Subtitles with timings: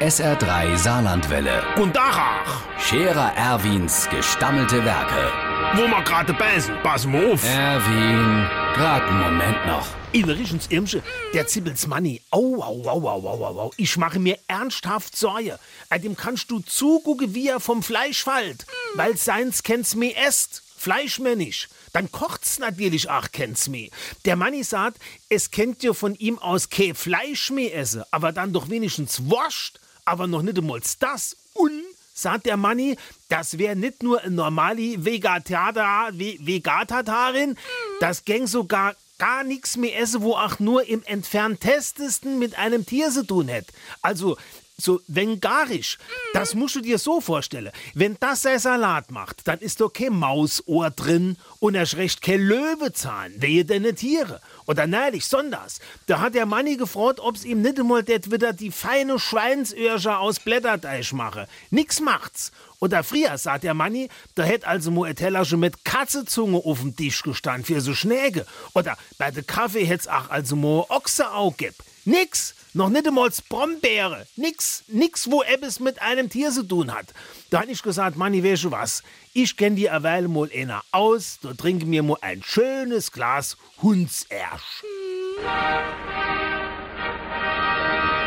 [0.00, 1.60] SR3 Saarlandwelle.
[1.76, 5.32] Und Dachach, Scherer Erwins gestammelte Werke.
[5.74, 7.42] wo wir gerade beißen, pass mal auf.
[7.44, 9.86] Erwin, grad einen Moment noch.
[10.12, 11.02] Innerlichens Irmsche,
[11.34, 12.22] der Zibbels Manni.
[12.30, 13.70] Au, au, au, au, au, au, au.
[13.76, 15.58] Ich mache mir ernsthaft Sorge.
[15.90, 18.66] Äh, Dem kannst du zugucken, wie er vom Fleisch fällt.
[18.94, 20.62] Weil seins kennt's mir esst.
[20.76, 21.68] Fleischmännisch.
[21.92, 23.90] Dann kocht's natürlich auch, kennt's mir.
[24.24, 28.52] Der Manni sagt, es kennt ihr von ihm aus kein Fleisch mehr essen, aber dann
[28.52, 31.36] doch wenigstens Wurst, aber noch nicht einmal das.
[31.54, 31.82] Und
[32.14, 32.96] sagt der Manni,
[33.28, 37.56] das wäre nicht nur eine normale Vegatata, Ve Vegatatarin,
[38.00, 43.10] das gäng sogar gar nichts mehr essen, wo auch nur im entferntesten mit einem Tier
[43.10, 43.66] zu tun hätt.
[44.00, 44.36] Also
[44.80, 45.98] so vengarisch.
[46.32, 47.72] Das musst du dir so vorstellen.
[47.94, 52.40] Wenn das sein Salat macht, dann ist doch kein Mausohr drin und erst recht kein
[52.40, 54.40] Löwezahn, wehe deine Tiere.
[54.66, 58.70] Oder neulich, sonders, da hat der Manni gefragt, ob's ihm nicht einmal det wieder die
[58.70, 61.48] feine Schweinsöhrche aus Blätterteig mache.
[61.70, 62.52] Nix macht's.
[62.80, 66.94] Oder früher, sagt der Manni, da hätt also mo ein Tellerche mit Katzezunge auf dem
[66.94, 68.46] Tisch gestanden für so Schnäge.
[68.74, 71.74] Oder bei de Kaffee hätt's auch also mo Ochseau geb.
[72.04, 72.54] Nix.
[72.74, 74.26] Noch nicht einmal Brombeere.
[74.36, 77.06] Nix, nix, wo etwas mit einem Tier zu tun hat.
[77.50, 79.02] Da hab ich gesagt, Manni, weißt du was?
[79.32, 84.84] Ich kenn die Weile mal einer aus, da trinke mir mal ein schönes Glas Hundsersch.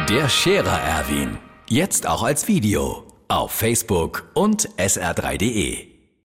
[0.10, 1.38] Der Scherer Erwin.
[1.70, 3.08] Jetzt auch als Video.
[3.28, 5.91] Auf Facebook und sr3.de.